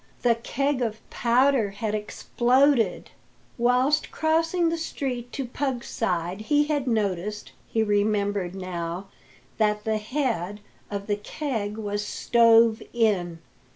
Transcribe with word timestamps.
The 0.23 0.33
keg 0.33 0.81
of 0.81 1.07
powder 1.11 1.69
had 1.69 1.93
exploded! 1.93 3.11
Whilst 3.59 4.09
crossing 4.09 4.69
the 4.69 4.77
street 4.79 5.31
to 5.33 5.45
Pug's 5.45 5.89
side 5.89 6.41
he 6.41 6.63
had 6.63 6.87
noticed, 6.87 7.51
he 7.67 7.83
remembered 7.83 8.55
now, 8.55 9.09
that 9.59 9.83
the 9.83 9.99
head, 9.99 10.59
of 10.89 11.05
the 11.05 11.17
keg 11.17 11.77
was 11.77 12.03
stove 12.03 12.81
in. 12.93 13.41